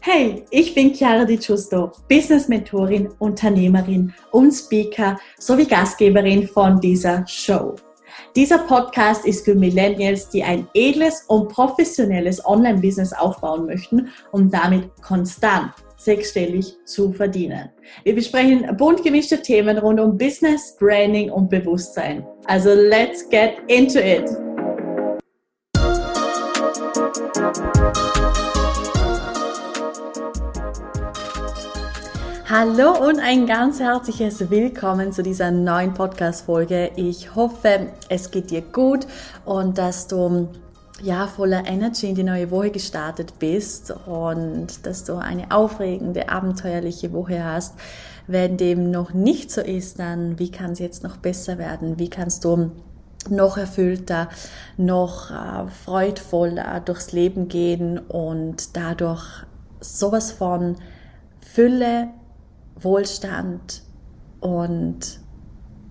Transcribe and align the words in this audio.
Hey, 0.00 0.44
ich 0.50 0.74
bin 0.74 0.92
Chiara 0.92 1.24
Di 1.24 1.36
Giusto, 1.38 1.92
Business 2.08 2.48
Mentorin, 2.48 3.08
Unternehmerin 3.20 4.12
und 4.32 4.50
Speaker 4.50 5.16
sowie 5.38 5.66
Gastgeberin 5.66 6.48
von 6.48 6.80
dieser 6.80 7.24
Show. 7.28 7.76
Dieser 8.34 8.58
Podcast 8.58 9.24
ist 9.26 9.44
für 9.44 9.54
Millennials, 9.54 10.28
die 10.30 10.42
ein 10.42 10.66
edles 10.74 11.24
und 11.28 11.48
professionelles 11.48 12.44
Online-Business 12.44 13.12
aufbauen 13.12 13.66
möchten, 13.66 14.08
um 14.32 14.50
damit 14.50 14.90
konstant 15.02 15.70
sechsstellig 15.96 16.76
zu 16.84 17.12
verdienen. 17.12 17.70
Wir 18.04 18.14
besprechen 18.14 18.76
bunt 18.76 19.02
gemischte 19.02 19.40
Themen 19.40 19.78
rund 19.78 20.00
um 20.00 20.16
Business, 20.16 20.76
Branding 20.78 21.30
und 21.30 21.48
Bewusstsein. 21.50 22.26
Also 22.44 22.74
let's 22.74 23.28
get 23.28 23.56
into 23.68 23.98
it! 23.98 24.30
Hallo 32.48 32.92
und 33.08 33.18
ein 33.18 33.44
ganz 33.46 33.80
herzliches 33.80 34.50
Willkommen 34.50 35.12
zu 35.12 35.24
dieser 35.24 35.50
neuen 35.50 35.92
Podcast-Folge. 35.94 36.92
Ich 36.94 37.34
hoffe, 37.34 37.88
es 38.08 38.30
geht 38.30 38.52
dir 38.52 38.62
gut 38.62 39.06
und 39.44 39.76
dass 39.76 40.06
du 40.06 40.48
ja 41.02 41.26
voller 41.26 41.66
Energy 41.66 42.08
in 42.08 42.14
die 42.14 42.22
neue 42.22 42.50
Woche 42.50 42.70
gestartet 42.70 43.38
bist 43.38 43.90
und 44.06 44.86
dass 44.86 45.04
du 45.04 45.16
eine 45.16 45.50
aufregende, 45.50 46.28
abenteuerliche 46.28 47.12
Woche 47.12 47.44
hast. 47.44 47.74
Wenn 48.26 48.56
dem 48.56 48.90
noch 48.90 49.12
nicht 49.12 49.50
so 49.50 49.60
ist, 49.60 49.98
dann 49.98 50.38
wie 50.38 50.50
kann 50.50 50.72
es 50.72 50.78
jetzt 50.78 51.02
noch 51.02 51.16
besser 51.16 51.58
werden? 51.58 51.98
Wie 51.98 52.10
kannst 52.10 52.44
du 52.44 52.72
noch 53.30 53.56
erfüllter, 53.56 54.28
noch 54.76 55.30
äh, 55.30 55.68
freudvoller 55.68 56.80
durchs 56.80 57.12
Leben 57.12 57.48
gehen 57.48 57.98
und 57.98 58.76
dadurch 58.76 59.24
sowas 59.80 60.32
von 60.32 60.76
Fülle, 61.40 62.08
Wohlstand 62.78 63.82
und 64.40 65.20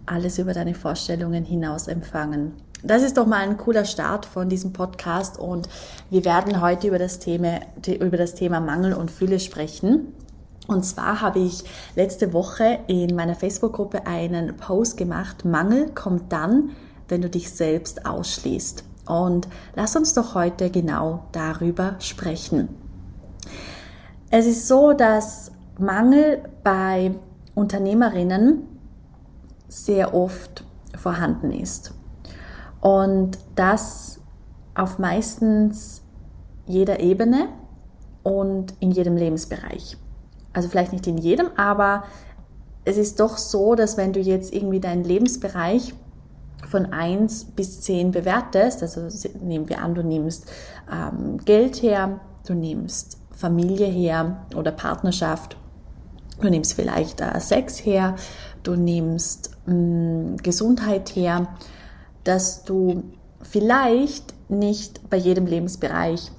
alles 0.06 0.38
über 0.38 0.54
deine 0.54 0.76
Vorstellungen 0.76 1.44
hinaus 1.44 1.88
empfangen. 1.88 2.54
Das 2.86 3.02
ist 3.02 3.18
doch 3.18 3.26
mal 3.26 3.40
ein 3.40 3.58
cooler 3.58 3.84
Start 3.84 4.28
von 4.28 4.48
diesem 4.48 4.72
Podcast 4.72 5.40
und 5.40 5.68
wir 6.12 6.24
werden 6.24 6.62
heute 6.62 6.88
über 6.88 7.00
das 7.00 7.18
Thema, 7.18 7.62
über 7.88 8.16
das 8.16 8.36
Thema 8.36 8.60
Mangel 8.60 8.94
und 8.94 9.10
Fülle 9.10 9.40
sprechen. 9.40 10.14
Und 10.68 10.86
zwar 10.86 11.20
habe 11.20 11.40
ich 11.40 11.64
letzte 11.96 12.32
Woche 12.32 12.82
in 12.86 13.16
meiner 13.16 13.34
Facebook-Gruppe 13.34 14.06
einen 14.06 14.56
Post 14.56 14.98
gemacht. 14.98 15.46
Mangel 15.46 15.90
kommt 15.96 16.32
dann, 16.32 16.74
wenn 17.08 17.24
du 17.24 17.30
dich 17.30 17.50
selbst 17.50 18.06
ausschließt. 18.06 18.84
Und 19.08 19.48
lass 19.74 19.96
uns 19.96 20.14
doch 20.14 20.36
heute 20.36 20.70
genau 20.70 21.26
darüber 21.32 21.96
sprechen. 21.98 22.70
Es 24.30 24.46
ist 24.46 24.68
so, 24.68 24.94
dass 24.94 25.52
Mangel 25.80 26.44
bei 26.64 27.16
Unternehmerinnen 27.56 28.62
sehr 29.70 30.14
oft 30.14 30.64
vorhanden 30.96 31.52
ist. 31.52 31.96
Und 32.86 33.40
das 33.56 34.20
auf 34.76 35.00
meistens 35.00 36.04
jeder 36.68 37.00
Ebene 37.00 37.50
und 38.22 38.76
in 38.80 38.92
jedem 38.92 39.18
Lebensbereich. 39.18 39.98
Also 40.54 40.70
vielleicht 40.70 40.94
nicht 40.94 41.08
in 41.08 41.18
jedem, 41.18 41.48
aber 41.58 42.04
es 42.84 42.98
ist 42.98 43.20
doch 43.20 43.38
so, 43.38 43.74
dass 43.74 43.98
wenn 43.98 44.14
du 44.14 44.20
jetzt 44.20 44.54
irgendwie 44.54 44.80
deinen 44.80 45.04
Lebensbereich 45.04 45.96
von 46.70 46.94
1 46.94 47.46
bis 47.56 47.82
10 47.82 48.12
bewertest, 48.12 48.84
also 48.84 49.08
nehmen 49.42 49.68
wir 49.68 49.82
an, 49.82 49.96
du 49.96 50.04
nimmst 50.04 50.52
ähm, 50.92 51.38
Geld 51.44 51.82
her, 51.82 52.20
du 52.46 52.54
nimmst 52.54 53.18
Familie 53.32 53.88
her 53.88 54.46
oder 54.56 54.72
Partnerschaft 54.72 55.58
Du 56.42 56.50
nimmst 56.50 56.74
vielleicht 56.74 57.22
äh, 57.22 57.40
Sex 57.40 57.86
her, 57.86 58.16
du 58.64 58.76
nimmst 58.76 59.52
mh, 59.66 59.74
mm, 59.74 60.38
Gesundheit 60.44 61.16
her, 61.16 61.48
dass 62.26 62.66
du 62.66 63.04
vielleicht 63.42 64.34
nicht 64.50 65.10
bei 65.10 65.18
jedem 65.18 65.46
Lebensbereich 65.46 66.32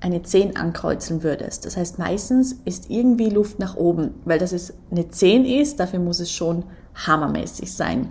eine 0.00 0.22
10 0.22 0.56
ankreuzeln 0.56 1.22
würdest. 1.22 1.64
Das 1.64 1.76
heißt, 1.76 1.98
meistens 1.98 2.56
ist 2.64 2.90
irgendwie 2.90 3.30
Luft 3.30 3.58
nach 3.58 3.76
oben, 3.76 4.14
weil 4.24 4.38
das 4.38 4.52
es 4.52 4.74
eine 4.90 5.08
10 5.08 5.44
ist, 5.44 5.78
dafür 5.80 6.00
muss 6.00 6.20
es 6.20 6.30
schon 6.30 6.64
hammermäßig 6.94 7.72
sein. 7.72 8.08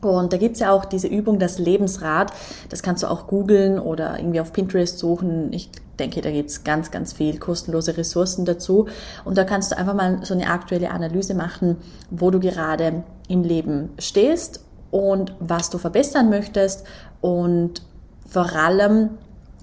Und 0.00 0.32
da 0.32 0.36
gibt's 0.36 0.60
ja 0.60 0.70
auch 0.70 0.84
diese 0.84 1.08
Übung, 1.08 1.38
das 1.38 1.58
Lebensrad. 1.58 2.32
Das 2.68 2.82
kannst 2.82 3.02
du 3.02 3.08
auch 3.08 3.26
googeln 3.26 3.78
oder 3.78 4.18
irgendwie 4.18 4.40
auf 4.40 4.52
Pinterest 4.52 4.98
suchen. 4.98 5.52
Ich 5.52 5.70
denke, 5.98 6.20
da 6.20 6.30
gibt's 6.30 6.62
ganz, 6.62 6.92
ganz 6.92 7.12
viel 7.12 7.38
kostenlose 7.38 7.96
Ressourcen 7.96 8.44
dazu. 8.44 8.86
Und 9.24 9.36
da 9.36 9.44
kannst 9.44 9.72
du 9.72 9.76
einfach 9.76 9.94
mal 9.94 10.20
so 10.22 10.34
eine 10.34 10.48
aktuelle 10.50 10.92
Analyse 10.92 11.34
machen, 11.34 11.78
wo 12.10 12.30
du 12.30 12.38
gerade 12.38 13.02
im 13.26 13.42
Leben 13.42 13.90
stehst 13.98 14.60
und 14.90 15.34
was 15.40 15.70
du 15.70 15.78
verbessern 15.78 16.30
möchtest 16.30 16.84
und 17.20 17.82
vor 18.26 18.52
allem 18.54 19.10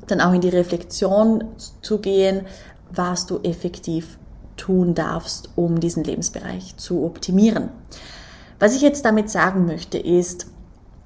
dann 0.07 0.21
auch 0.21 0.33
in 0.33 0.41
die 0.41 0.49
Reflexion 0.49 1.43
zu 1.81 1.99
gehen, 1.99 2.41
was 2.91 3.25
du 3.25 3.39
effektiv 3.43 4.17
tun 4.57 4.93
darfst, 4.93 5.49
um 5.55 5.79
diesen 5.79 6.03
Lebensbereich 6.03 6.77
zu 6.77 7.03
optimieren. 7.03 7.69
Was 8.59 8.75
ich 8.75 8.81
jetzt 8.81 9.03
damit 9.03 9.29
sagen 9.29 9.65
möchte, 9.65 9.97
ist, 9.97 10.47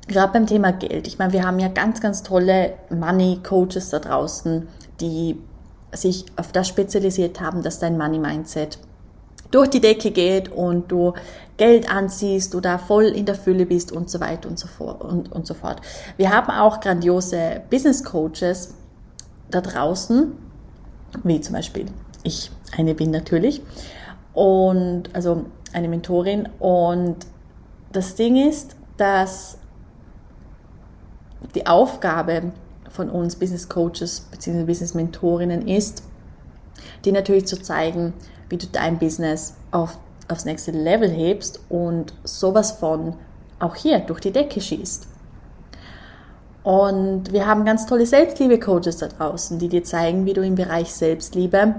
gerade 0.08 0.34
beim 0.34 0.46
Thema 0.46 0.72
Geld, 0.72 1.08
ich 1.08 1.18
meine, 1.18 1.34
wir 1.34 1.46
haben 1.46 1.60
ja 1.60 1.68
ganz, 1.68 2.02
ganz 2.02 2.24
tolle 2.24 2.74
Money 2.90 3.40
Coaches 3.44 3.90
da 3.90 4.00
draußen, 4.00 4.68
die 5.00 5.38
sich 5.92 6.26
auf 6.36 6.52
das 6.52 6.68
spezialisiert 6.68 7.42
haben, 7.42 7.64
dass 7.64 7.80
dein 7.80 7.98
Money 7.98 8.20
Mindset 8.20 8.78
durch 9.52 9.70
die 9.70 9.82
Decke 9.82 10.12
geht 10.12 10.50
und 10.50 10.92
du 10.92 11.14
Geld 11.58 11.92
anziehst, 11.92 12.54
du 12.54 12.62
da 12.62 12.78
voll 12.78 13.06
in 13.06 13.26
der 13.26 13.36
Fülle 13.36 13.66
bist 13.66 13.92
und 13.92 14.10
so 14.10 14.20
weiter 14.20 14.48
und 14.48 14.58
so 14.58 14.68
fort 14.68 15.04
und, 15.04 15.32
und 15.32 15.46
so 15.46 15.54
fort. 15.54 15.82
Wir 16.18 16.30
haben 16.32 16.50
auch 16.52 16.80
grandiose 16.80 17.62
Business 17.70 18.04
Coaches 18.04 18.76
da 19.52 19.62
draußen, 19.62 20.32
wie 21.24 21.42
zum 21.42 21.54
Beispiel 21.56 21.88
ich 22.24 22.52
eine 22.78 22.94
bin 22.94 23.12
natürlich 23.12 23.62
und 24.34 25.14
also 25.14 25.46
eine 25.74 25.88
Mentorin 25.88 26.48
und 26.60 27.18
das 27.92 28.16
Ding 28.16 28.36
ist, 28.36 28.76
dass 28.98 29.58
die 31.56 31.66
Aufgabe 31.68 32.52
von 32.90 33.10
uns 33.10 33.36
Business 33.36 33.68
Coaches 33.68 34.22
bzw. 34.32 34.64
Business 34.64 34.94
Mentorinnen 34.94 35.68
ist, 35.68 36.04
dir 37.06 37.14
natürlich 37.14 37.48
zu 37.48 37.62
zeigen, 37.62 38.14
wie 38.50 38.58
du 38.58 38.68
dein 38.68 39.00
Business 39.00 39.56
auf, 39.72 39.98
aufs 40.28 40.46
nächste 40.46 40.72
Level 40.72 41.10
hebst 41.10 41.60
und 41.70 42.14
sowas 42.24 42.72
von 42.72 43.16
auch 43.60 43.76
hier 43.76 44.00
durch 44.00 44.20
die 44.20 44.32
Decke 44.32 44.62
schießt. 44.62 45.08
Und 46.64 47.32
wir 47.32 47.48
haben 47.48 47.66
ganz 47.66 47.86
tolle 47.86 48.06
Selbstliebe-Coaches 48.06 48.98
da 48.98 49.08
draußen, 49.08 49.60
die 49.60 49.70
dir 49.70 49.84
zeigen, 49.84 50.26
wie 50.26 50.34
du 50.34 50.42
im 50.46 50.56
Bereich 50.56 50.94
Selbstliebe 50.94 51.76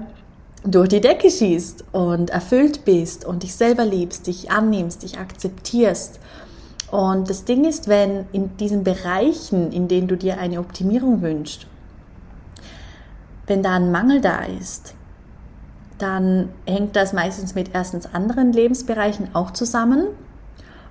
durch 0.63 0.89
die 0.89 1.01
Decke 1.01 1.29
schießt 1.29 1.85
und 1.91 2.29
erfüllt 2.29 2.85
bist 2.85 3.25
und 3.25 3.43
dich 3.43 3.55
selber 3.55 3.85
liebst, 3.85 4.27
dich 4.27 4.51
annimmst, 4.51 5.03
dich 5.03 5.17
akzeptierst. 5.17 6.19
Und 6.91 7.29
das 7.29 7.45
Ding 7.45 7.63
ist, 7.63 7.87
wenn 7.87 8.25
in 8.31 8.57
diesen 8.57 8.83
Bereichen, 8.83 9.71
in 9.71 9.87
denen 9.87 10.07
du 10.07 10.17
dir 10.17 10.39
eine 10.39 10.59
Optimierung 10.59 11.21
wünschst, 11.21 11.67
wenn 13.47 13.63
da 13.63 13.75
ein 13.75 13.91
Mangel 13.91 14.21
da 14.21 14.43
ist, 14.43 14.93
dann 16.01 16.49
hängt 16.65 16.95
das 16.95 17.13
meistens 17.13 17.55
mit 17.55 17.71
erstens 17.73 18.13
anderen 18.13 18.53
Lebensbereichen 18.53 19.35
auch 19.35 19.51
zusammen 19.51 20.07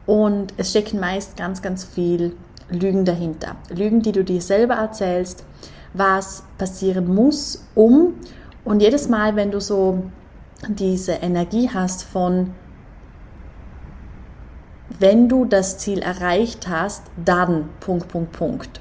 und 0.06 0.55
es 0.56 0.70
stecken 0.70 1.00
meist 1.00 1.37
ganz, 1.37 1.62
ganz 1.62 1.85
viel 1.85 2.37
Lügen 2.70 3.05
dahinter. 3.05 3.56
Lügen, 3.69 4.02
die 4.02 4.12
du 4.12 4.25
dir 4.25 4.40
selber 4.40 4.75
erzählst, 4.75 5.44
was 5.93 6.44
passieren 6.58 7.12
muss, 7.12 7.64
um 7.75 8.14
und 8.64 8.81
jedes 8.81 9.08
Mal, 9.08 9.37
wenn 9.37 9.50
du 9.50 9.61
so 9.61 10.05
diese 10.69 11.12
Energie 11.12 11.70
hast 11.73 12.05
von, 12.05 12.52
wenn 14.99 15.29
du 15.29 15.44
das 15.44 15.79
Ziel 15.79 16.00
erreicht 16.00 16.69
hast, 16.69 17.05
dann 17.17 17.69
Punkt, 17.81 18.08
Punkt, 18.08 18.32
Punkt. 18.32 18.81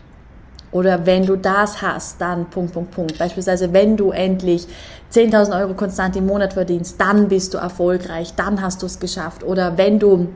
Oder 0.71 1.05
wenn 1.05 1.25
du 1.25 1.35
das 1.35 1.81
hast, 1.81 2.21
dann 2.21 2.45
Punkt, 2.49 2.73
Punkt, 2.73 2.91
Punkt. 2.91 3.17
Beispielsweise, 3.17 3.73
wenn 3.73 3.97
du 3.97 4.11
endlich 4.11 4.67
10.000 5.11 5.59
Euro 5.59 5.73
konstant 5.73 6.15
im 6.15 6.27
Monat 6.27 6.53
verdienst, 6.53 7.01
dann 7.01 7.27
bist 7.27 7.53
du 7.53 7.57
erfolgreich, 7.57 8.33
dann 8.35 8.61
hast 8.61 8.81
du 8.81 8.85
es 8.85 8.99
geschafft. 8.99 9.43
Oder 9.43 9.77
wenn 9.77 9.97
du 9.97 10.27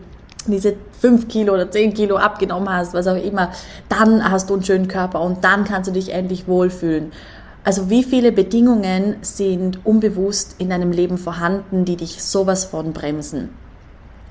diese 0.48 0.76
5 1.00 1.28
Kilo 1.28 1.54
oder 1.54 1.70
10 1.70 1.94
Kilo 1.94 2.18
abgenommen 2.18 2.70
hast, 2.70 2.94
was 2.94 3.08
auch 3.08 3.22
immer, 3.22 3.52
dann 3.90 4.30
hast 4.30 4.50
du 4.50 4.56
einen 4.56 4.64
schönen 4.64 4.88
Körper 4.88 5.22
und 5.22 5.44
dann 5.44 5.64
kannst 5.64 5.90
du 5.90 5.94
dich 5.94 6.12
endlich 6.12 6.48
wohlfühlen. 6.48 7.12
Also 7.64 7.90
wie 7.90 8.04
viele 8.04 8.32
Bedingungen 8.32 9.16
sind 9.22 9.86
unbewusst 9.86 10.56
in 10.58 10.70
deinem 10.70 10.92
Leben 10.92 11.18
vorhanden, 11.18 11.86
die 11.86 11.96
dich 11.96 12.22
sowas 12.22 12.66
von 12.66 12.92
bremsen? 12.92 13.50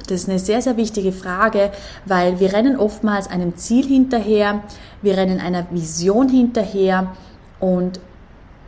Das 0.06 0.22
ist 0.22 0.28
eine 0.28 0.38
sehr, 0.38 0.62
sehr 0.62 0.76
wichtige 0.76 1.12
Frage, 1.12 1.70
weil 2.04 2.40
wir 2.40 2.52
rennen 2.52 2.76
oftmals 2.76 3.28
einem 3.28 3.56
Ziel 3.56 3.86
hinterher, 3.86 4.62
wir 5.00 5.16
rennen 5.16 5.40
einer 5.40 5.66
Vision 5.70 6.28
hinterher 6.28 7.14
und 7.60 8.00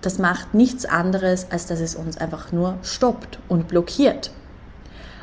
das 0.01 0.19
macht 0.19 0.55
nichts 0.55 0.85
anderes, 0.85 1.47
als 1.51 1.67
dass 1.67 1.81
es 1.81 1.95
uns 1.97 2.19
einfach 2.19 2.53
nur 2.53 2.77
stoppt 2.83 3.39
und 3.49 3.69
blockiert. 3.69 4.31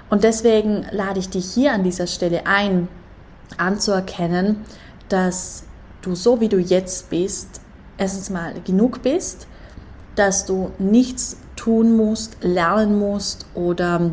Und 0.10 0.24
deswegen 0.24 0.86
lade 0.92 1.19
ich 1.19 1.30
dich 1.30 1.46
hier 1.54 1.72
an 1.72 1.84
dieser 1.84 2.08
Stelle 2.08 2.46
ein, 2.46 2.88
anzuerkennen, 3.58 4.58
dass 5.08 5.63
du 6.02 6.16
so 6.16 6.42
wie 6.42 6.50
du 6.50 6.58
jetzt 6.58 7.10
bist, 7.10 7.62
erstens 7.98 8.30
mal 8.30 8.54
genug 8.66 9.04
bist, 9.04 9.48
dass 10.16 10.46
du 10.46 10.72
nichts 10.80 11.38
tun 11.56 11.96
musst, 11.96 12.38
lernen 12.42 12.98
musst 12.98 13.46
oder 13.54 14.12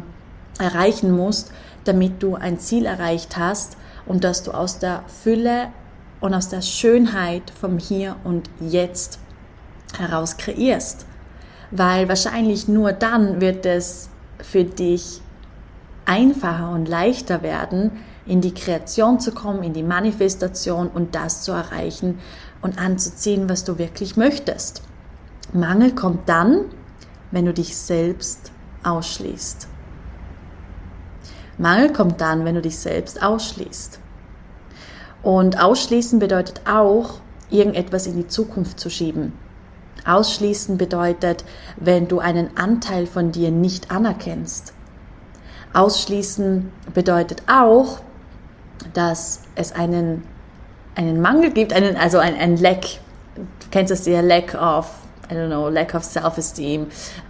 erreichen 0.58 1.10
musst, 1.10 1.50
damit 1.84 2.22
du 2.22 2.34
ein 2.34 2.58
Ziel 2.58 2.86
erreicht 2.86 3.36
hast 3.36 3.76
und 4.06 4.24
dass 4.24 4.42
du 4.42 4.52
aus 4.52 4.78
der 4.78 5.04
Fülle 5.22 5.68
und 6.20 6.34
aus 6.34 6.48
der 6.48 6.62
Schönheit 6.62 7.50
vom 7.50 7.78
Hier 7.78 8.16
und 8.24 8.50
Jetzt 8.60 9.18
heraus 9.96 10.36
kreierst. 10.36 11.06
Weil 11.70 12.08
wahrscheinlich 12.08 12.68
nur 12.68 12.92
dann 12.92 13.40
wird 13.40 13.66
es 13.66 14.08
für 14.40 14.64
dich 14.64 15.20
einfacher 16.06 16.70
und 16.70 16.88
leichter 16.88 17.42
werden, 17.42 17.92
in 18.24 18.40
die 18.40 18.54
Kreation 18.54 19.20
zu 19.20 19.32
kommen, 19.32 19.62
in 19.62 19.72
die 19.72 19.82
Manifestation 19.82 20.88
und 20.88 21.14
das 21.14 21.42
zu 21.42 21.52
erreichen 21.52 22.18
und 22.60 22.78
anzuziehen, 22.78 23.48
was 23.48 23.64
du 23.64 23.78
wirklich 23.78 24.16
möchtest. 24.16 24.82
Mangel 25.52 25.94
kommt 25.94 26.28
dann, 26.28 26.66
wenn 27.30 27.46
du 27.46 27.54
dich 27.54 27.76
selbst 27.76 28.52
ausschließt. 28.82 29.68
Mangel 31.58 31.92
kommt 31.92 32.20
dann, 32.20 32.44
wenn 32.44 32.54
du 32.54 32.62
dich 32.62 32.78
selbst 32.78 33.22
ausschließt. 33.22 34.00
Und 35.22 35.60
ausschließen 35.60 36.18
bedeutet 36.18 36.62
auch, 36.66 37.20
irgendetwas 37.50 38.06
in 38.06 38.16
die 38.16 38.28
Zukunft 38.28 38.78
zu 38.78 38.90
schieben. 38.90 39.32
Ausschließen 40.06 40.78
bedeutet, 40.78 41.44
wenn 41.76 42.08
du 42.08 42.20
einen 42.20 42.56
Anteil 42.56 43.06
von 43.06 43.32
dir 43.32 43.50
nicht 43.50 43.90
anerkennst. 43.90 44.72
Ausschließen 45.74 46.70
bedeutet 46.94 47.42
auch, 47.46 48.00
dass 48.94 49.42
es 49.54 49.72
einen, 49.72 50.22
einen 50.94 51.20
Mangel 51.20 51.50
gibt, 51.50 51.72
einen, 51.72 51.96
also 51.96 52.18
ein, 52.18 52.36
ein 52.36 52.56
Lack. 52.56 52.82
Du 53.34 53.66
kennst 53.70 53.90
das 53.90 54.06
ja, 54.06 54.20
Lack 54.20 54.54
of 54.54 54.88
I 55.30 55.34
don't 55.34 55.48
know, 55.48 55.68
lack 55.68 55.94
of 55.94 56.04
self-esteem. 56.04 56.86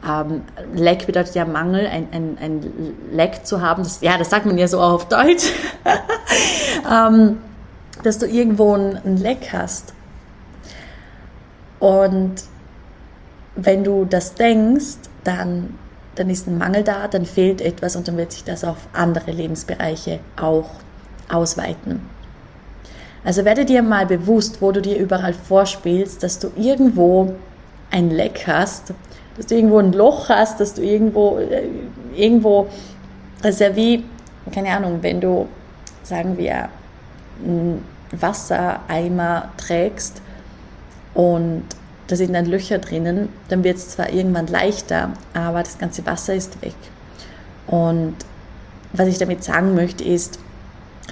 Ähm, 0.09 0.43
lack 0.75 1.07
bedeutet 1.07 1.35
ja 1.35 1.45
Mangel, 1.45 1.87
ein, 1.87 2.09
ein, 2.13 2.39
ein 2.41 2.95
Lack 3.13 3.45
zu 3.45 3.61
haben. 3.61 3.83
Das, 3.83 4.01
ja, 4.01 4.17
das 4.17 4.31
sagt 4.31 4.47
man 4.47 4.57
ja 4.57 4.69
so 4.69 4.81
auch 4.81 4.93
auf 4.93 5.09
Deutsch. 5.09 5.53
ähm, 6.91 7.39
dass 8.03 8.19
du 8.19 8.27
irgendwo 8.27 8.75
ein, 8.75 9.17
Lack 9.17 9.53
hast. 9.53 9.95
Und 11.81 12.35
wenn 13.57 13.85
du 13.85 14.05
das 14.05 14.35
denkst, 14.35 14.99
dann, 15.25 15.75
dann 16.15 16.31
ist 16.31 16.47
ein 16.47 16.59
Mangel 16.59 16.85
da, 16.85 17.09
dann 17.09 17.27
fehlt 17.27 17.61
etwas 17.61 17.97
und 17.97 18.07
dann 18.07 18.17
wird 18.17 18.33
sich 18.33 18.45
das 18.45 18.65
auf 18.65 18.77
andere 18.93 19.33
Lebensbereiche 19.33 20.21
auch 20.41 20.71
ausweiten. 21.29 22.01
Also 23.25 23.45
werde 23.45 23.65
dir 23.65 23.83
mal 23.83 24.07
bewusst, 24.07 24.63
wo 24.63 24.73
du 24.73 24.81
dir 24.81 24.97
überall 24.97 25.35
vorspielst, 25.35 26.23
dass 26.23 26.39
du 26.39 26.51
irgendwo 26.57 27.35
ein 27.91 28.11
Leck 28.11 28.45
hast, 28.47 28.93
dass 29.37 29.47
du 29.47 29.55
irgendwo 29.55 29.79
ein 29.79 29.93
Loch 29.93 30.29
hast, 30.29 30.61
dass 30.61 30.75
du 30.75 30.83
irgendwo, 30.83 31.39
äh, 31.39 31.69
irgendwo, 32.15 32.69
das 33.43 33.55
ist 33.55 33.61
ja 33.61 33.77
wie, 33.77 34.05
keine 34.53 34.71
Ahnung, 34.71 34.99
wenn 35.03 35.21
du, 35.21 35.47
sagen 36.03 36.37
wir, 36.37 36.69
einen 37.45 37.85
Wassereimer 38.13 39.51
trägst 39.57 40.23
und 41.15 41.63
da 42.09 42.17
sind 42.17 42.33
dann 42.33 42.47
Löcher 42.47 42.79
drinnen, 42.79 43.29
dann 43.49 43.63
wird 43.65 43.77
es 43.77 43.91
zwar 43.91 44.11
irgendwann 44.11 44.47
leichter, 44.47 45.11
aber 45.35 45.63
das 45.63 45.79
ganze 45.79 46.05
Wasser 46.07 46.35
ist 46.35 46.61
weg. 46.63 46.75
Und 47.67 48.17
was 48.93 49.09
ich 49.09 49.19
damit 49.19 49.45
sagen 49.45 49.75
möchte 49.75 50.03
ist, 50.05 50.39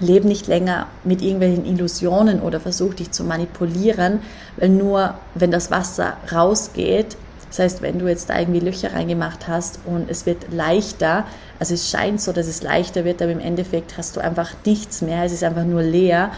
lebe 0.00 0.28
nicht 0.28 0.46
länger 0.46 0.86
mit 1.04 1.22
irgendwelchen 1.22 1.64
Illusionen 1.64 2.40
oder 2.40 2.60
versuch 2.60 2.94
dich 2.94 3.12
zu 3.12 3.24
manipulieren, 3.24 4.20
weil 4.56 4.68
nur 4.68 5.14
wenn 5.34 5.50
das 5.50 5.70
Wasser 5.70 6.16
rausgeht, 6.30 7.16
das 7.48 7.58
heißt, 7.60 7.82
wenn 7.82 7.98
du 7.98 8.08
jetzt 8.08 8.28
da 8.28 8.38
irgendwie 8.38 8.60
Löcher 8.60 8.92
reingemacht 8.92 9.48
hast 9.48 9.78
und 9.86 10.10
es 10.10 10.26
wird 10.26 10.52
leichter, 10.52 11.24
also 11.58 11.74
es 11.74 11.88
scheint 11.88 12.20
so, 12.20 12.32
dass 12.32 12.48
es 12.48 12.62
leichter 12.62 13.04
wird, 13.04 13.22
aber 13.22 13.32
im 13.32 13.40
Endeffekt 13.40 13.96
hast 13.96 14.16
du 14.16 14.20
einfach 14.20 14.50
nichts 14.64 15.00
mehr, 15.00 15.24
es 15.24 15.32
ist 15.32 15.44
einfach 15.44 15.64
nur 15.64 15.82
leer. 15.82 16.32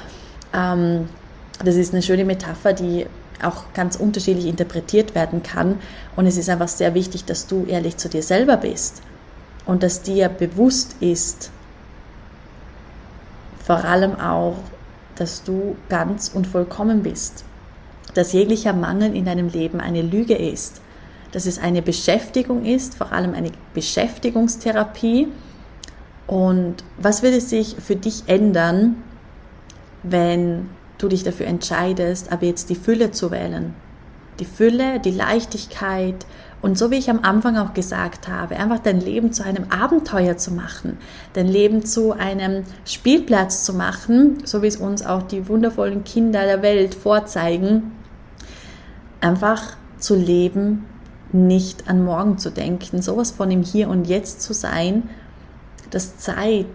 Ähm, 0.55 1.09
das 1.65 1.75
ist 1.75 1.93
eine 1.93 2.03
schöne 2.03 2.25
Metapher, 2.25 2.73
die 2.73 3.07
auch 3.43 3.73
ganz 3.75 3.97
unterschiedlich 3.97 4.47
interpretiert 4.47 5.15
werden 5.15 5.43
kann. 5.43 5.79
Und 6.15 6.27
es 6.27 6.37
ist 6.37 6.49
einfach 6.49 6.69
sehr 6.69 6.95
wichtig, 6.95 7.25
dass 7.25 7.47
du 7.47 7.65
ehrlich 7.67 7.97
zu 7.97 8.09
dir 8.09 8.23
selber 8.23 8.57
bist 8.57 9.03
und 9.65 9.83
dass 9.83 10.03
dir 10.03 10.29
bewusst 10.29 10.97
ist, 11.01 11.51
vor 13.69 13.85
allem 13.85 14.19
auch, 14.19 14.57
dass 15.17 15.45
du 15.45 15.77
ganz 15.91 16.31
und 16.33 16.47
vollkommen 16.47 17.03
bist, 17.03 17.45
dass 18.15 18.33
jeglicher 18.33 18.73
Mangel 18.73 19.15
in 19.15 19.27
deinem 19.27 19.49
Leben 19.49 19.79
eine 19.79 20.01
Lüge 20.01 20.35
ist, 20.35 20.81
dass 21.33 21.45
es 21.45 21.59
eine 21.59 21.83
Beschäftigung 21.83 22.65
ist, 22.65 22.95
vor 22.95 23.13
allem 23.13 23.35
eine 23.35 23.53
Beschäftigungstherapie. 23.75 25.29
Und 26.27 26.77
was 26.97 27.23
würde 27.23 27.43
sich 27.43 27.77
für 27.77 27.95
dich 27.95 28.23
ändern, 28.27 29.03
wenn 30.03 30.71
du 30.97 31.09
dich 31.09 31.23
dafür 31.23 31.45
entscheidest, 31.45 32.33
aber 32.33 32.47
jetzt 32.47 32.71
die 32.71 32.75
Fülle 32.75 33.11
zu 33.11 33.31
wählen? 33.31 33.75
Die 34.41 34.45
Fülle, 34.45 35.01
die 35.01 35.11
Leichtigkeit, 35.11 36.27
und 36.61 36.77
so 36.77 36.91
wie 36.91 36.97
ich 36.97 37.09
am 37.09 37.21
Anfang 37.23 37.57
auch 37.57 37.73
gesagt 37.73 38.27
habe, 38.27 38.57
einfach 38.57 38.81
dein 38.81 39.01
Leben 39.01 39.33
zu 39.33 39.45
einem 39.45 39.71
Abenteuer 39.71 40.37
zu 40.37 40.53
machen, 40.53 40.99
dein 41.33 41.47
Leben 41.47 41.85
zu 41.85 42.13
einem 42.13 42.65
Spielplatz 42.85 43.65
zu 43.65 43.75
machen, 43.75 44.39
so 44.45 44.63
wie 44.63 44.67
es 44.67 44.77
uns 44.77 45.07
auch 45.07 45.23
die 45.23 45.49
wundervollen 45.49 46.03
Kinder 46.03 46.45
der 46.45 46.63
Welt 46.63 46.95
vorzeigen, 46.95 47.93
einfach 49.21 49.77
zu 49.99 50.17
leben, 50.17 50.85
nicht 51.31 51.89
an 51.89 52.05
morgen 52.05 52.39
zu 52.39 52.51
denken, 52.51 53.03
sowas 53.03 53.31
von 53.31 53.51
im 53.51 53.63
Hier 53.63 53.89
und 53.89 54.09
Jetzt 54.09 54.43
zu 54.43 54.53
sein, 54.53 55.09
dass 55.91 56.19
Zeit 56.19 56.67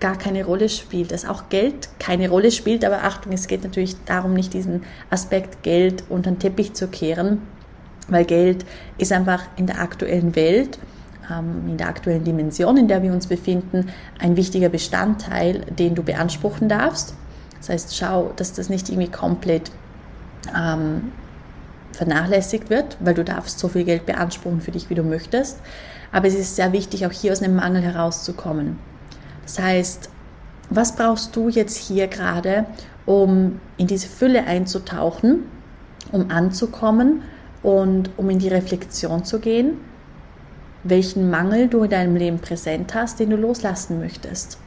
gar 0.00 0.16
keine 0.16 0.44
Rolle 0.44 0.68
spielt, 0.68 1.12
dass 1.12 1.24
auch 1.24 1.48
Geld 1.48 1.88
keine 1.98 2.28
Rolle 2.28 2.50
spielt, 2.50 2.84
aber 2.84 3.04
Achtung, 3.04 3.32
es 3.32 3.46
geht 3.46 3.64
natürlich 3.64 3.96
darum, 4.04 4.34
nicht 4.34 4.52
diesen 4.52 4.82
Aspekt 5.10 5.62
Geld 5.62 6.04
unter 6.08 6.30
den 6.30 6.38
Teppich 6.38 6.74
zu 6.74 6.88
kehren, 6.88 7.42
weil 8.08 8.24
Geld 8.24 8.64
ist 8.98 9.12
einfach 9.12 9.42
in 9.56 9.66
der 9.66 9.80
aktuellen 9.80 10.36
Welt, 10.36 10.78
ähm, 11.30 11.68
in 11.68 11.76
der 11.76 11.88
aktuellen 11.88 12.24
Dimension, 12.24 12.76
in 12.76 12.88
der 12.88 13.02
wir 13.02 13.12
uns 13.12 13.26
befinden, 13.26 13.88
ein 14.18 14.36
wichtiger 14.36 14.68
Bestandteil, 14.68 15.60
den 15.78 15.94
du 15.94 16.02
beanspruchen 16.02 16.68
darfst. 16.68 17.14
Das 17.58 17.70
heißt, 17.70 17.96
schau, 17.96 18.32
dass 18.36 18.52
das 18.52 18.68
nicht 18.68 18.88
irgendwie 18.88 19.10
komplett 19.10 19.70
ähm, 20.56 21.12
vernachlässigt 21.92 22.70
wird, 22.70 22.96
weil 23.00 23.14
du 23.14 23.24
darfst 23.24 23.58
so 23.58 23.68
viel 23.68 23.84
Geld 23.84 24.06
beanspruchen 24.06 24.60
für 24.60 24.70
dich, 24.70 24.90
wie 24.90 24.94
du 24.94 25.02
möchtest. 25.02 25.58
Aber 26.12 26.28
es 26.28 26.34
ist 26.34 26.54
sehr 26.54 26.72
wichtig, 26.72 27.06
auch 27.06 27.12
hier 27.12 27.32
aus 27.32 27.42
einem 27.42 27.56
Mangel 27.56 27.82
herauszukommen. 27.82 28.78
Das 29.46 29.60
heißt, 29.60 30.10
was 30.70 30.96
brauchst 30.96 31.34
du 31.36 31.48
jetzt 31.48 31.76
hier 31.76 32.08
gerade, 32.08 32.66
um 33.06 33.60
in 33.76 33.86
diese 33.86 34.08
Fülle 34.08 34.44
einzutauchen, 34.44 35.44
um 36.12 36.30
anzukommen 36.30 37.22
und 37.62 38.10
um 38.16 38.28
in 38.28 38.40
die 38.40 38.48
Reflexion 38.48 39.24
zu 39.24 39.38
gehen, 39.38 39.78
welchen 40.82 41.30
Mangel 41.30 41.68
du 41.68 41.84
in 41.84 41.90
deinem 41.90 42.16
Leben 42.16 42.40
präsent 42.40 42.94
hast, 42.94 43.20
den 43.20 43.30
du 43.30 43.36
loslassen 43.36 44.00
möchtest. 44.00 44.58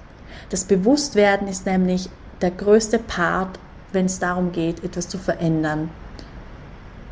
Das 0.49 0.63
Bewusstwerden 0.63 1.47
ist 1.47 1.65
nämlich 1.65 2.09
der 2.41 2.51
größte 2.51 2.99
Part, 2.99 3.59
wenn 3.91 4.05
es 4.05 4.19
darum 4.19 4.51
geht, 4.51 4.83
etwas 4.83 5.09
zu 5.09 5.17
verändern. 5.17 5.89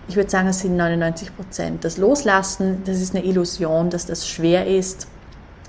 Ich 0.08 0.16
würde 0.16 0.30
sagen, 0.30 0.48
es 0.48 0.60
sind 0.60 0.78
99 0.78 1.36
Prozent. 1.36 1.84
Das 1.84 1.98
Loslassen, 1.98 2.84
das 2.86 3.02
ist 3.02 3.14
eine 3.14 3.26
Illusion, 3.26 3.90
dass 3.90 4.06
das 4.06 4.28
schwer 4.28 4.66
ist, 4.66 5.08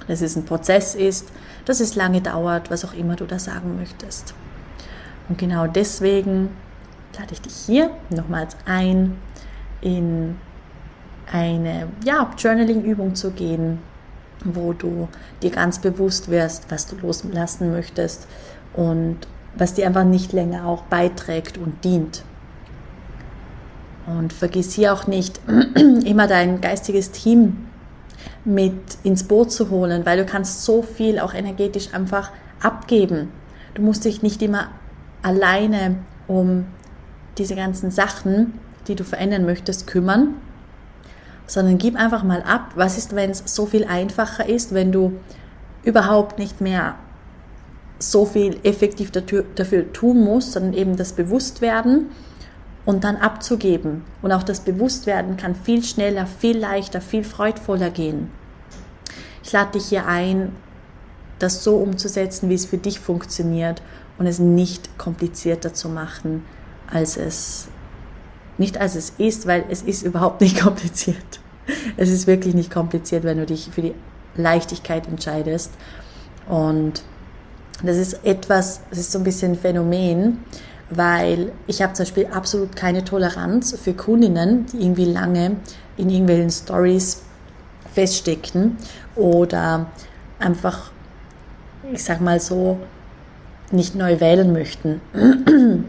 dass 0.09 0.23
es 0.23 0.35
ein 0.35 0.45
Prozess 0.45 0.95
ist, 0.95 1.29
dass 1.65 1.81
es 1.81 1.95
lange 1.95 2.21
dauert, 2.21 2.71
was 2.71 2.85
auch 2.85 2.95
immer 2.95 3.15
du 3.15 3.27
da 3.27 3.39
sagen 3.39 3.77
möchtest. 3.77 4.35
Und 5.29 5.39
genau 5.39 5.67
deswegen 5.67 6.49
lade 7.19 7.33
ich 7.33 7.41
dich 7.43 7.55
hier 7.55 7.91
nochmals 8.11 8.57
ein, 8.65 9.19
in 9.81 10.37
eine 11.31 11.89
ja, 12.05 12.31
Journaling-Übung 12.37 13.15
zu 13.15 13.31
gehen, 13.31 13.79
wo 14.45 14.73
du 14.73 15.09
dir 15.43 15.51
ganz 15.51 15.79
bewusst 15.79 16.31
wirst, 16.31 16.71
was 16.71 16.87
du 16.87 16.97
loslassen 16.97 17.71
möchtest 17.71 18.27
und 18.75 19.19
was 19.55 19.75
dir 19.75 19.87
einfach 19.87 20.05
nicht 20.05 20.33
länger 20.33 20.67
auch 20.67 20.83
beiträgt 20.85 21.59
und 21.59 21.85
dient. 21.85 22.25
Und 24.07 24.33
vergiss 24.33 24.73
hier 24.73 24.95
auch 24.95 25.07
nicht, 25.07 25.41
immer 26.05 26.27
dein 26.27 26.61
geistiges 26.61 27.11
Team 27.11 27.68
mit 28.45 28.75
ins 29.03 29.25
Boot 29.25 29.53
zu 29.53 29.71
holen, 29.71 30.07
weil 30.07 30.19
du 30.19 30.25
kannst 30.25 30.65
so 30.65 30.83
viel 30.83 31.19
auch 31.19 31.35
energetisch 31.35 31.95
einfach 31.95 32.31
abgeben. 32.61 33.29
Du 33.75 33.83
musst 33.83 34.05
dich 34.05 34.23
nicht 34.23 34.43
immer 34.43 34.69
alleine 35.23 35.97
um 36.27 36.67
diese 37.37 37.55
ganzen 37.55 37.91
Sachen, 37.91 38.55
die 38.87 38.95
du 38.95 39.05
verändern 39.05 39.45
möchtest, 39.45 39.87
kümmern, 39.87 40.35
sondern 41.47 41.79
gib 41.79 41.97
einfach 41.97 42.25
mal 42.25 42.43
ab. 42.43 42.73
Was 42.75 42.99
ist, 42.99 43.15
wenn 43.15 43.31
es 43.31 43.43
so 43.47 43.67
viel 43.67 43.85
einfacher 43.85 44.49
ist, 44.49 44.75
wenn 44.75 44.93
du 44.93 45.13
überhaupt 45.83 46.39
nicht 46.39 46.61
mehr 46.61 46.97
so 47.99 48.27
viel 48.27 48.59
effektiv 48.63 49.11
dafür, 49.11 49.93
tun 49.93 50.23
musst, 50.23 50.53
sondern 50.53 50.73
eben 50.75 50.97
das 50.97 51.13
Bewusstwerden 51.13 52.07
und 52.89 53.05
dann 53.05 53.17
abzugeben. 53.17 54.03
Und 54.23 54.33
auch 54.33 54.43
das 54.43 54.61
Bewusstwerden 54.61 55.37
kann 55.37 55.55
viel 55.55 55.85
schneller, 55.85 56.27
viel 56.27 56.57
leichter, 56.57 57.03
viel 57.03 57.23
freudvoller 57.23 57.91
gehen. 57.91 58.31
Ich 59.45 59.53
lade 59.53 59.73
dich 59.73 59.89
hier 59.89 60.07
ein, 60.07 60.57
das 61.39 61.63
so 61.63 61.77
umzusetzen, 61.77 62.49
wie 62.49 62.55
es 62.55 62.65
für 62.65 62.79
dich 62.79 62.99
funktioniert 62.99 63.83
und 64.17 64.27
es 64.27 64.39
nicht 64.39 64.97
komplizierter 64.97 65.75
zu 65.75 65.91
machen, 65.91 66.47
als 66.91 67.19
es 67.19 67.69
nicht 68.57 68.81
als 68.81 68.95
es 68.95 69.13
ist, 69.19 69.47
weil 69.47 69.67
es 69.69 69.83
ist 69.83 70.03
überhaupt 70.03 70.41
nicht 70.41 70.59
kompliziert. 70.63 71.41
Es 71.99 72.09
ist 72.09 72.27
wirklich 72.27 72.55
nicht 72.55 72.71
kompliziert, 72.71 73.23
wenn 73.23 73.37
du 73.37 73.45
dich 73.45 73.69
für 73.71 73.83
die 73.83 73.95
Leichtigkeit 74.35 75.07
entscheidest. 75.09 75.73
Und 76.49 77.03
das 77.83 77.99
ist 77.99 78.25
etwas, 78.25 78.81
das 78.89 78.99
ist 78.99 79.13
so 79.13 79.19
ein 79.19 79.25
bisschen 79.25 79.53
ein 79.53 79.59
Phänomen, 79.59 80.39
weil 80.91 81.53
ich 81.67 81.83
habe 81.83 81.93
zum 81.93 82.05
Beispiel 82.05 82.27
absolut 82.27 82.75
keine 82.77 83.05
Toleranz 83.05 83.77
für 83.79 83.93
Kundinnen, 83.93 84.67
die 84.67 84.83
irgendwie 84.83 85.05
lange 85.05 85.57
in 85.97 86.09
irgendwelchen 86.09 86.51
Stories 86.51 87.23
feststecken 87.95 88.77
oder 89.17 89.87
einfach, 90.39 90.91
ich 91.93 92.03
sag 92.05 92.21
mal 92.21 92.41
so, 92.41 92.79
nicht 93.71 93.95
neu 93.95 94.21
wählen 94.21 94.53
möchten. 94.53 95.01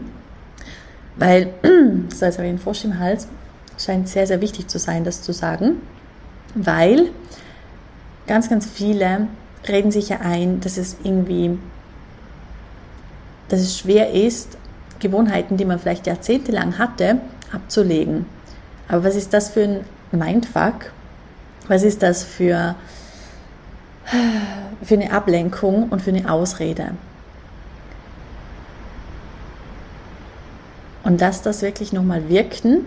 Weil, 1.16 1.54
so 1.62 2.26
jetzt 2.26 2.38
habe 2.38 2.46
ich 2.46 2.50
einen 2.50 2.58
Frosch 2.58 2.84
im 2.84 2.98
Hals, 2.98 3.28
scheint 3.78 4.08
sehr, 4.08 4.26
sehr 4.26 4.40
wichtig 4.40 4.68
zu 4.68 4.78
sein, 4.78 5.04
das 5.04 5.22
zu 5.22 5.32
sagen, 5.32 5.80
weil 6.54 7.10
ganz, 8.26 8.48
ganz 8.48 8.66
viele 8.66 9.28
reden 9.68 9.90
sich 9.90 10.08
ja 10.08 10.20
ein, 10.20 10.60
dass 10.60 10.76
es 10.76 10.96
irgendwie, 11.02 11.58
dass 13.48 13.60
es 13.60 13.78
schwer 13.78 14.12
ist, 14.12 14.56
Gewohnheiten, 15.00 15.56
die 15.56 15.64
man 15.64 15.78
vielleicht 15.78 16.06
jahrzehntelang 16.06 16.78
hatte, 16.78 17.20
abzulegen. 17.52 18.26
Aber 18.88 19.04
was 19.04 19.16
ist 19.16 19.32
das 19.34 19.50
für 19.50 19.62
ein 19.62 19.84
Mindfuck? 20.12 20.92
Was 21.68 21.82
ist 21.82 22.02
das 22.02 22.24
für, 22.24 22.74
für 24.82 24.94
eine 24.94 25.12
Ablenkung 25.12 25.88
und 25.88 26.02
für 26.02 26.10
eine 26.10 26.30
Ausrede? 26.30 26.92
Und 31.02 31.20
lass 31.20 31.42
das 31.42 31.62
wirklich 31.62 31.92
nochmal 31.92 32.28
wirken 32.28 32.84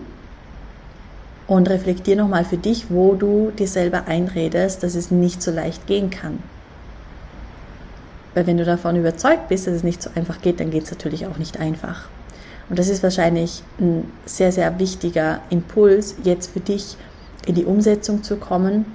und 1.46 1.68
reflektier 1.68 2.16
nochmal 2.16 2.44
für 2.44 2.56
dich, 2.56 2.90
wo 2.90 3.14
du 3.14 3.50
dir 3.50 3.68
selber 3.68 4.06
einredest, 4.06 4.82
dass 4.82 4.94
es 4.94 5.10
nicht 5.10 5.42
so 5.42 5.50
leicht 5.50 5.86
gehen 5.86 6.10
kann. 6.10 6.38
Weil 8.34 8.46
wenn 8.46 8.56
du 8.56 8.64
davon 8.64 8.96
überzeugt 8.96 9.48
bist, 9.48 9.66
dass 9.66 9.74
es 9.74 9.84
nicht 9.84 10.02
so 10.02 10.10
einfach 10.14 10.42
geht, 10.42 10.60
dann 10.60 10.70
geht 10.70 10.84
es 10.84 10.90
natürlich 10.90 11.26
auch 11.26 11.38
nicht 11.38 11.60
einfach. 11.60 12.08
Und 12.68 12.78
das 12.78 12.88
ist 12.88 13.02
wahrscheinlich 13.02 13.62
ein 13.78 14.10
sehr, 14.24 14.50
sehr 14.50 14.78
wichtiger 14.78 15.40
Impuls, 15.50 16.16
jetzt 16.24 16.50
für 16.50 16.60
dich 16.60 16.96
in 17.46 17.54
die 17.54 17.64
Umsetzung 17.64 18.22
zu 18.22 18.36
kommen 18.36 18.86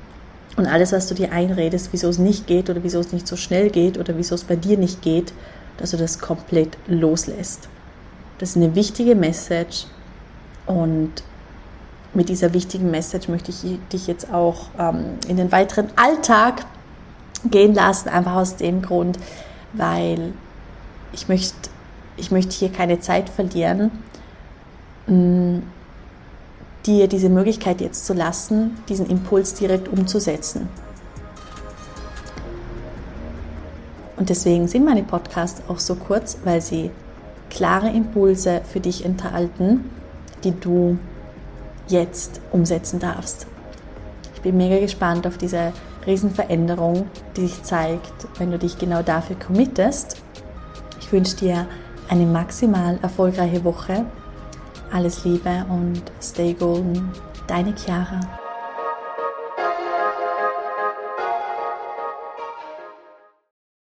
und 0.57 0.65
alles, 0.65 0.91
was 0.91 1.07
du 1.07 1.13
dir 1.13 1.31
einredest, 1.31 1.89
wieso 1.91 2.09
es 2.09 2.17
nicht 2.17 2.47
geht 2.47 2.69
oder 2.69 2.83
wieso 2.83 2.99
es 2.99 3.13
nicht 3.13 3.27
so 3.27 3.35
schnell 3.35 3.69
geht 3.69 3.97
oder 3.97 4.17
wieso 4.17 4.35
es 4.35 4.43
bei 4.43 4.55
dir 4.55 4.77
nicht 4.77 5.01
geht, 5.01 5.33
dass 5.77 5.91
du 5.91 5.97
das 5.97 6.19
komplett 6.19 6.77
loslässt. 6.87 7.69
Das 8.39 8.51
ist 8.51 8.57
eine 8.57 8.75
wichtige 8.75 9.15
Message 9.15 9.85
und 10.65 11.11
mit 12.13 12.29
dieser 12.29 12.53
wichtigen 12.53 12.89
Message 12.89 13.27
möchte 13.27 13.51
ich 13.51 13.79
dich 13.93 14.07
jetzt 14.07 14.33
auch 14.33 14.69
ähm, 14.79 15.17
in 15.27 15.37
den 15.37 15.51
weiteren 15.51 15.89
Alltag 15.95 16.65
gehen 17.45 17.73
lassen, 17.73 18.09
einfach 18.09 18.35
aus 18.35 18.55
dem 18.55 18.81
Grund, 18.81 19.17
weil 19.73 20.33
ich 21.13 21.27
möchte, 21.27 21.69
ich 22.17 22.31
möchte 22.31 22.55
hier 22.55 22.71
keine 22.71 22.99
Zeit 22.99 23.29
verlieren, 23.29 23.91
mh, 25.07 25.61
dir 26.85 27.07
diese 27.07 27.29
Möglichkeit 27.29 27.81
jetzt 27.81 28.05
zu 28.05 28.13
lassen, 28.13 28.77
diesen 28.87 29.07
Impuls 29.07 29.53
direkt 29.53 29.87
umzusetzen. 29.87 30.67
Und 34.17 34.29
deswegen 34.29 34.67
sind 34.67 34.85
meine 34.85 35.03
Podcasts 35.03 35.61
auch 35.69 35.79
so 35.79 35.95
kurz, 35.95 36.37
weil 36.43 36.61
sie 36.61 36.91
klare 37.49 37.89
Impulse 37.89 38.61
für 38.69 38.79
dich 38.79 39.05
enthalten, 39.05 39.89
die 40.43 40.51
du 40.51 40.97
jetzt 41.87 42.41
umsetzen 42.51 42.99
darfst. 42.99 43.47
Ich 44.35 44.41
bin 44.41 44.57
mega 44.57 44.79
gespannt 44.79 45.25
auf 45.25 45.37
diese 45.37 45.73
Riesenveränderung, 46.05 47.07
die 47.35 47.47
sich 47.47 47.63
zeigt, 47.63 48.27
wenn 48.37 48.51
du 48.51 48.57
dich 48.57 48.77
genau 48.77 49.01
dafür 49.01 49.35
committest. 49.37 50.17
Ich 50.99 51.11
wünsche 51.11 51.35
dir 51.35 51.67
eine 52.09 52.25
maximal 52.25 52.97
erfolgreiche 53.01 53.63
Woche. 53.63 54.05
Alles 54.91 55.23
Liebe 55.23 55.65
und 55.69 56.01
stay 56.21 56.53
golden. 56.53 57.11
Deine 57.47 57.73
Chiara. 57.75 58.38